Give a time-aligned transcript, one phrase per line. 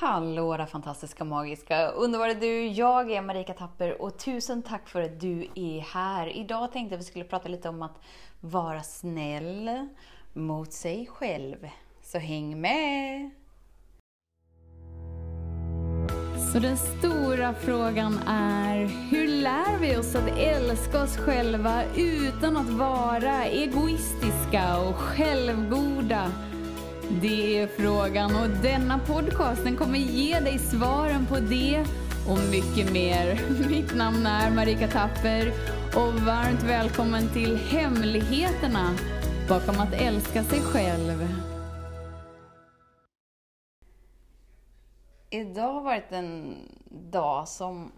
[0.00, 2.66] Hallå där fantastiska, magiska, underbara du!
[2.66, 6.36] Jag är Marika Tapper och tusen tack för att du är här.
[6.36, 8.00] Idag tänkte jag att vi skulle prata lite om att
[8.40, 9.88] vara snäll
[10.32, 11.56] mot sig själv.
[12.02, 13.30] Så häng med!
[16.52, 22.70] Så den stora frågan är, hur lär vi oss att älska oss själva utan att
[22.70, 26.32] vara egoistiska och självgoda?
[27.10, 31.84] Det är frågan och denna podcast den kommer ge dig svaren på det
[32.28, 33.40] och mycket mer.
[33.68, 35.52] Mitt namn är Marika Tapper
[35.94, 38.94] och varmt välkommen till Hemligheterna
[39.48, 41.28] bakom att älska sig själv.
[45.30, 46.56] Idag har varit en
[47.10, 47.92] dag som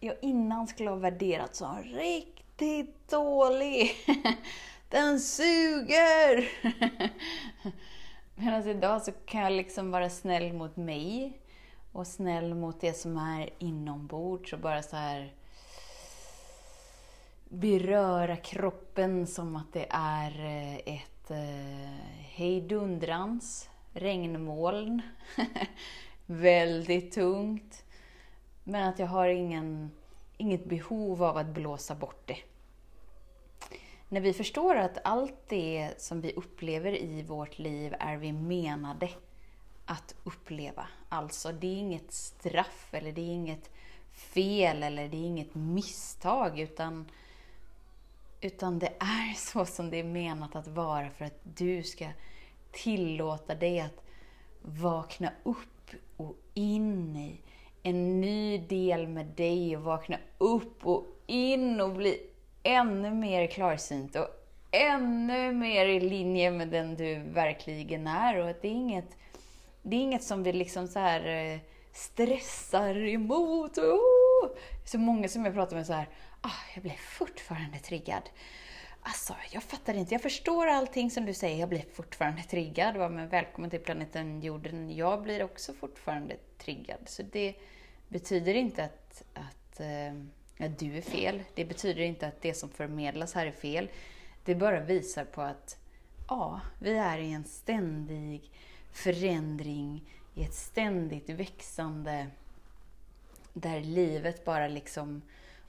[0.00, 3.90] jag innan skulle ha värderat som riktigt dålig.
[4.90, 6.48] Den suger!
[8.38, 11.40] Medan alltså, idag så kan jag liksom vara snäll mot mig
[11.92, 15.34] och snäll mot det som är inombords och bara så här
[17.48, 25.02] beröra kroppen som att det är eh, ett eh, hejdundrans regnmoln.
[26.26, 27.84] Väldigt tungt.
[28.64, 29.90] Men att jag har ingen,
[30.36, 32.38] inget behov av att blåsa bort det.
[34.08, 39.10] När vi förstår att allt det som vi upplever i vårt liv är vi menade
[39.86, 40.88] att uppleva.
[41.08, 43.70] Alltså, det är inget straff eller det är inget
[44.12, 47.10] fel eller det är inget misstag utan,
[48.40, 52.06] utan det är så som det är menat att vara för att du ska
[52.70, 54.04] tillåta dig att
[54.62, 57.40] vakna upp och in i
[57.82, 62.20] en ny del med dig och vakna upp och in och bli
[62.66, 64.28] ännu mer klarsynt och
[64.70, 68.36] ännu mer i linje med den du verkligen är.
[68.36, 69.16] Och att det är inget,
[69.82, 71.58] det är inget som vi liksom så här eh,
[71.92, 73.78] stressar emot.
[73.78, 74.56] Oh!
[74.84, 76.08] Så många som jag pratar med så här,
[76.40, 78.30] ah, jag blir fortfarande triggad.
[79.00, 80.14] Alltså, jag fattar inte.
[80.14, 81.60] Jag förstår allting som du säger.
[81.60, 82.96] Jag blir fortfarande triggad.
[82.96, 84.96] Men välkommen till planeten jorden.
[84.96, 86.98] Jag blir också fortfarande triggad.
[87.06, 87.54] Så det
[88.08, 90.12] betyder inte att, att eh,
[90.58, 91.42] att du är fel.
[91.54, 93.88] Det betyder inte att det som förmedlas här är fel.
[94.44, 95.78] Det bara visar på att
[96.28, 98.50] ja, vi är i en ständig
[98.92, 102.26] förändring, i ett ständigt växande
[103.52, 105.22] där livet bara liksom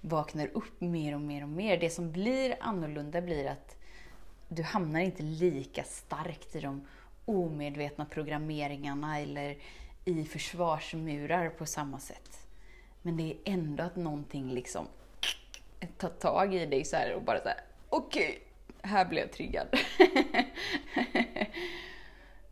[0.00, 1.80] vaknar upp mer och mer och mer.
[1.80, 3.76] Det som blir annorlunda blir att
[4.48, 6.86] du hamnar inte lika starkt i de
[7.24, 9.56] omedvetna programmeringarna eller
[10.04, 12.43] i försvarsmurar på samma sätt.
[13.06, 14.86] Men det är ändå att någonting liksom
[15.98, 18.38] tar tag i dig så och bara så här, okej, okay,
[18.90, 19.66] här blev jag triggad.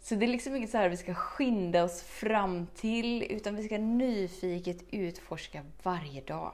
[0.00, 3.62] så det är liksom inget så här vi ska skynda oss fram till, utan vi
[3.62, 6.52] ska nyfiket utforska varje dag.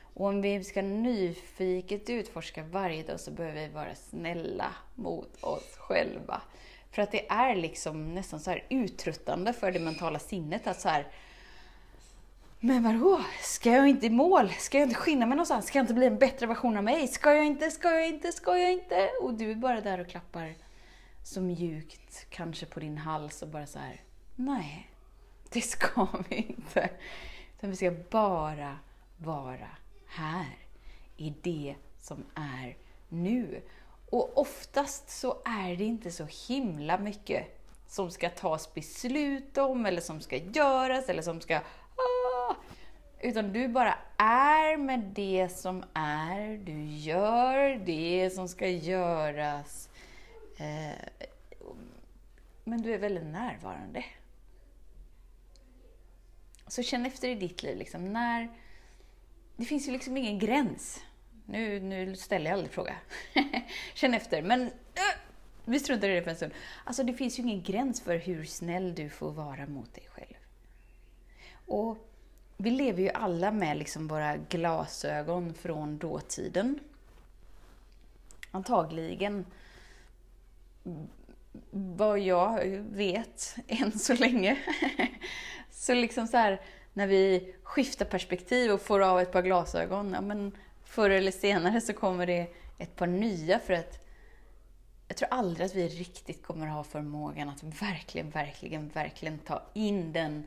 [0.00, 5.76] Och om vi ska nyfiket utforska varje dag så behöver vi vara snälla mot oss
[5.76, 6.42] själva.
[6.90, 10.88] För att det är liksom nästan så här uttröttande för det mentala sinnet att så
[10.88, 11.06] här,
[12.60, 13.20] men vadå?
[13.42, 14.50] Ska jag inte i mål?
[14.58, 15.66] Ska jag inte skynda mig någonstans?
[15.66, 17.08] Ska jag inte bli en bättre version av mig?
[17.08, 17.70] Ska jag inte?
[17.70, 18.32] Ska jag inte?
[18.32, 19.10] Ska jag inte?
[19.22, 20.54] Och du är bara där och klappar
[21.24, 24.02] så mjukt, kanske på din hals och bara så här.
[24.36, 24.90] Nej,
[25.50, 26.90] det ska vi inte.
[27.56, 28.78] Utan vi ska bara
[29.16, 29.68] vara
[30.06, 30.58] här,
[31.16, 32.76] i det som är
[33.08, 33.62] nu.
[34.10, 40.00] Och oftast så är det inte så himla mycket som ska tas beslut om, eller
[40.00, 41.60] som ska göras, eller som ska
[43.20, 49.88] utan du bara är med det som är, du gör det som ska göras.
[50.58, 51.28] Eh,
[52.64, 54.04] men du är väldigt närvarande.
[56.66, 58.48] Så känn efter i ditt liv, liksom, när...
[59.56, 61.00] Det finns ju liksom ingen gräns.
[61.46, 62.96] Nu, nu ställer jag aldrig fråga.
[63.94, 64.42] känn efter.
[64.42, 65.18] Men eh,
[65.64, 66.52] vi struntar i det för en stund.
[66.84, 70.34] Alltså, det finns ju ingen gräns för hur snäll du får vara mot dig själv.
[71.66, 72.08] Och
[72.60, 76.78] vi lever ju alla med liksom våra glasögon från dåtiden.
[78.50, 79.46] Antagligen,
[81.70, 84.58] vad jag vet än så länge.
[85.70, 86.60] så liksom så här,
[86.92, 90.52] när vi skiftar perspektiv och får av ett par glasögon, ja men
[90.84, 94.04] förr eller senare så kommer det ett par nya för att
[95.08, 100.12] jag tror aldrig att vi riktigt kommer ha förmågan att verkligen, verkligen, verkligen ta in
[100.12, 100.44] den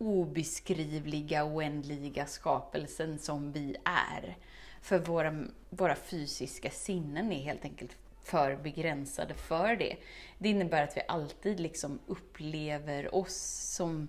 [0.00, 4.36] obeskrivliga, oändliga skapelsen som vi är.
[4.82, 9.96] För våra, våra fysiska sinnen är helt enkelt för begränsade för det.
[10.38, 13.36] Det innebär att vi alltid liksom upplever oss
[13.76, 14.08] som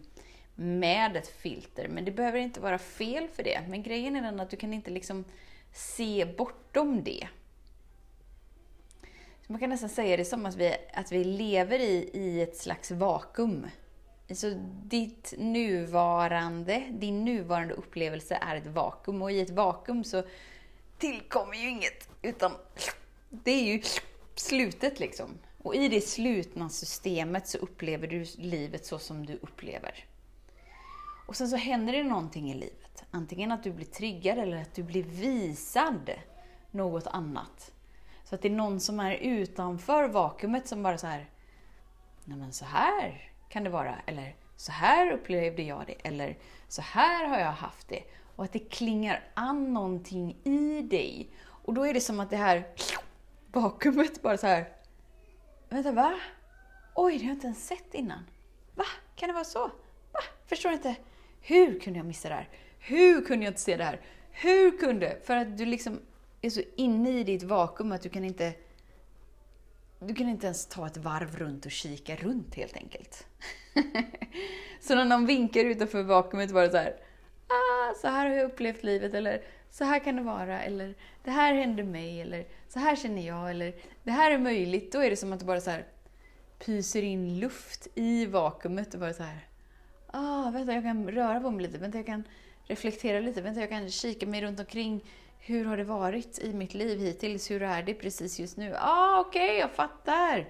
[0.55, 1.87] med ett filter.
[1.87, 3.61] Men det behöver inte vara fel för det.
[3.67, 5.25] Men grejen är den att du kan inte liksom
[5.73, 7.27] se bortom det.
[9.45, 12.57] Så man kan nästan säga det som att vi, att vi lever i, i ett
[12.57, 13.67] slags vakuum.
[14.35, 20.23] Så ditt nuvarande, din nuvarande upplevelse är ett vakuum och i ett vakuum så
[20.97, 22.09] tillkommer ju inget.
[22.21, 22.51] Utan
[23.29, 23.81] det är ju
[24.35, 25.37] slutet liksom.
[25.63, 30.05] Och i det slutna systemet så upplever du livet så som du upplever.
[31.27, 33.03] Och sen så händer det någonting i livet.
[33.11, 36.11] Antingen att du blir triggad eller att du blir visad
[36.71, 37.71] något annat.
[38.23, 41.29] Så att det är någon som är utanför vakuumet som bara så här,
[42.25, 43.95] nej men så här kan det vara.
[44.05, 46.07] Eller så här upplevde jag det.
[46.07, 46.37] Eller
[46.67, 48.03] så här har jag haft det.
[48.35, 51.29] Och att det klingar an någonting i dig.
[51.43, 52.67] Och då är det som att det här
[53.51, 54.69] vakuumet bara så här,
[55.69, 56.19] vänta va?
[56.95, 58.25] Oj, det har jag inte ens sett innan.
[58.75, 58.85] Va?
[59.15, 59.59] Kan det vara så?
[60.11, 60.19] Va?
[60.45, 60.95] Förstår inte.
[61.41, 62.49] Hur kunde jag missa det här?
[62.79, 64.01] Hur kunde jag inte se det här?
[64.31, 65.17] Hur kunde?
[65.23, 65.99] För att du liksom
[66.41, 68.53] är så inne i ditt vakuum att du kan inte
[70.07, 73.27] du kan inte ens ta ett varv runt och kika runt helt enkelt.
[74.81, 76.95] så när någon vinkar utanför vakuumet var det så här,
[77.47, 81.31] ah, så här har jag upplevt livet, eller så här kan det vara, eller det
[81.31, 84.91] här hände mig, eller så här känner jag, eller det här är möjligt.
[84.91, 85.85] Då är det som att det bara så här
[86.59, 89.47] pyser in luft i vakuumet och bara så här,
[90.07, 92.23] ah, vänta jag kan röra på mig lite, vänta jag kan
[92.63, 95.03] reflektera lite, vänta jag kan kika mig runt omkring.
[95.43, 97.51] Hur har det varit i mitt liv hittills?
[97.51, 98.75] Hur är det precis just nu?
[98.79, 100.49] Ah, okej, okay, jag fattar.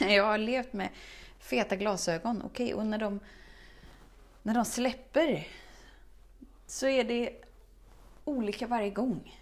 [0.00, 0.88] Jag har levt med
[1.38, 3.20] feta glasögon, okej, okay, och när de,
[4.42, 5.46] när de släpper
[6.66, 7.32] så är det
[8.24, 9.38] olika varje gång.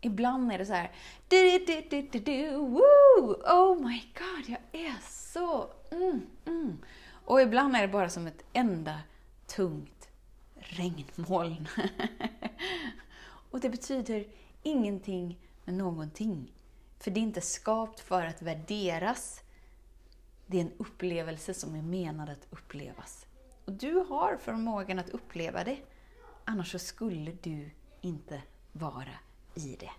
[0.00, 0.90] Ibland är det så här,
[1.28, 3.34] du, du, du, du, du, woo!
[3.44, 5.70] Oh my god, jag är så...
[5.90, 6.78] Mm, mm.
[7.24, 9.00] Och ibland är det bara som ett enda
[9.46, 10.08] tungt
[10.54, 11.68] regnmoln.
[13.50, 14.26] och det betyder
[14.62, 16.52] ingenting med någonting.
[16.98, 19.40] För det är inte skapt för att värderas.
[20.46, 23.26] Det är en upplevelse som är menad att upplevas.
[23.64, 25.78] Och du har förmågan att uppleva det.
[26.44, 28.42] Annars så skulle du inte
[28.72, 29.18] vara
[29.54, 29.90] i det.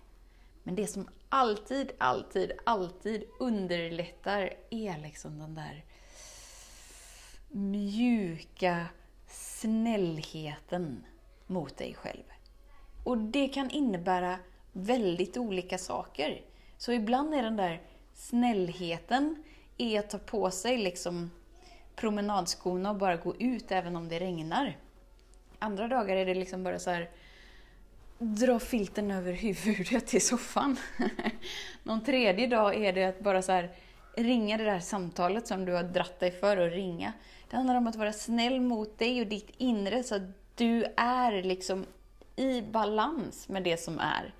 [0.62, 5.84] Men det som alltid, alltid, alltid underlättar är liksom den där
[7.48, 8.86] mjuka
[9.26, 11.04] snällheten
[11.46, 12.22] mot dig själv.
[13.04, 14.38] Och det kan innebära
[14.72, 16.40] väldigt olika saker.
[16.78, 17.80] Så ibland är den där
[18.14, 19.42] snällheten
[19.78, 21.30] är att ta på sig liksom
[21.96, 24.76] promenadskorna och bara gå ut även om det regnar.
[25.58, 27.10] Andra dagar är det liksom bara så här
[28.18, 30.76] dra filten över huvudet i soffan.
[31.82, 33.70] Någon tredje dag är det att bara så här,
[34.16, 37.12] ringa det där samtalet som du har dratt dig för att ringa.
[37.50, 40.22] Det handlar om att vara snäll mot dig och ditt inre så att
[40.54, 41.86] du är liksom
[42.36, 44.34] i balans med det som är.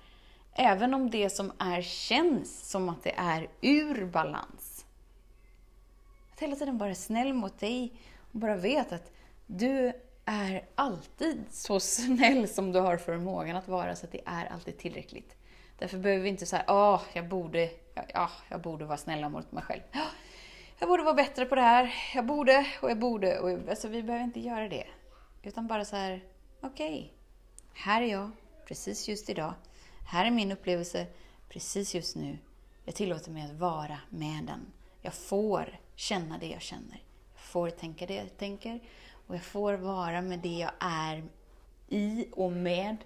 [0.53, 4.85] Även om det som är känns som att det är ur balans.
[6.33, 7.93] Att hela tiden vara snäll mot dig
[8.31, 9.11] och bara vet att
[9.45, 9.93] du
[10.25, 14.77] är alltid så snäll som du har förmågan att vara, så att det är alltid
[14.77, 15.35] tillräckligt.
[15.79, 17.69] Därför behöver vi inte säga åh, jag borde,
[18.13, 19.81] ja, jag borde vara snäll mot mig själv.
[20.79, 23.39] Jag borde vara bättre på det här, jag borde och jag borde.
[23.39, 24.87] Och, alltså, vi behöver inte göra det.
[25.43, 26.21] Utan bara så här,
[26.61, 27.09] okej, okay,
[27.73, 28.31] här är jag,
[28.67, 29.53] precis just idag.
[30.05, 31.07] Här är min upplevelse,
[31.49, 32.37] precis just nu.
[32.85, 34.65] Jag tillåter mig att vara med den.
[35.01, 37.03] Jag får känna det jag känner.
[37.33, 38.79] Jag får tänka det jag tänker.
[39.27, 41.23] Och jag får vara med det jag är
[41.89, 42.97] i och med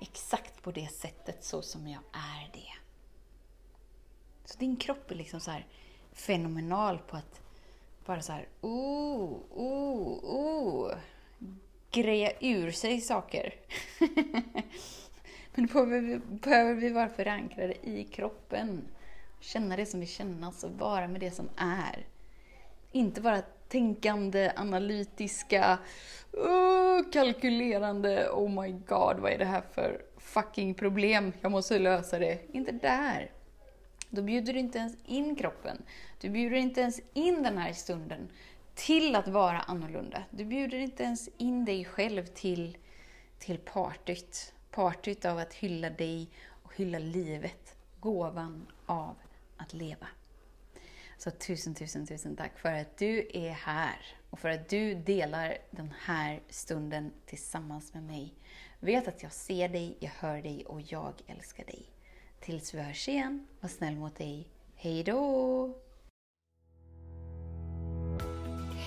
[0.00, 2.72] exakt på det sättet så som jag är det.
[4.44, 5.66] Så din kropp är liksom så här
[6.12, 7.40] fenomenal på att
[8.06, 10.94] bara så här, oh, oh, oh,
[11.92, 13.54] greja ur sig saker.
[15.54, 18.82] Men då behöver vi, behöver vi vara förankrade i kroppen.
[19.40, 22.06] Känna det som vill kännas alltså och vara med det som är.
[22.92, 25.78] Inte vara tänkande, analytiska,
[26.34, 31.32] uh, kalkylerande, oh my god, vad är det här för fucking problem?
[31.40, 32.38] Jag måste lösa det.
[32.52, 33.30] Inte där.
[34.10, 35.82] Då bjuder du inte ens in kroppen.
[36.20, 38.28] Du bjuder inte ens in den här stunden
[38.74, 40.24] till att vara annorlunda.
[40.30, 42.76] Du bjuder inte ens in dig själv till,
[43.38, 44.54] till partyt.
[44.70, 46.30] Partyt av att hylla dig
[46.62, 47.76] och hylla livet.
[48.00, 49.16] Gåvan av
[49.56, 50.06] att leva.
[51.18, 53.96] Så tusen, tusen, tusen tack för att du är här
[54.30, 58.34] och för att du delar den här stunden tillsammans med mig.
[58.80, 61.86] Vet att jag ser dig, jag hör dig och jag älskar dig.
[62.40, 64.48] Tills vi hörs igen, var snäll mot dig.
[64.74, 65.04] Hej